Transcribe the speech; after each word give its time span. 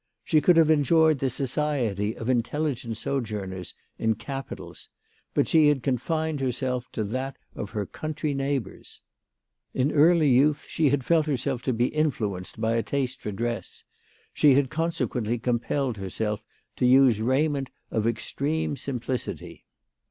She 0.23 0.41
could 0.41 0.57
have 0.57 0.71
enjoyed 0.71 1.19
the 1.19 1.29
society 1.29 2.15
of 2.17 2.27
intelligent 2.27 2.97
sojourners 2.97 3.75
in 3.99 4.15
capitals; 4.15 4.89
but 5.35 5.47
she 5.47 5.67
had 5.67 5.83
con 5.83 5.99
fined 5.99 6.39
herself 6.39 6.85
to 6.93 7.03
that 7.03 7.37
of 7.53 7.69
her 7.77 7.85
country 7.85 8.33
neighbours. 8.33 8.99
In 9.75 9.91
early 9.91 10.27
youth 10.29 10.65
she 10.67 10.89
had 10.89 11.05
felt 11.05 11.27
jierself 11.27 11.61
to 11.65 11.73
be 11.73 11.89
influenced 11.89 12.59
by 12.59 12.77
a 12.77 12.81
taste 12.81 13.21
for 13.21 13.31
dress; 13.31 13.83
she 14.33 14.55
had 14.55 14.71
consequently 14.71 15.37
compelled 15.37 15.97
herself 15.97 16.43
106 16.79 16.79
THE 16.79 16.85
LADY 16.87 16.95
OF 16.97 17.03
LATJNAY. 17.03 17.13
to 17.13 17.19
use 17.19 17.29
raiment 17.29 17.69
of 17.91 18.07
extreme 18.07 18.75
simplicity. 18.77 19.65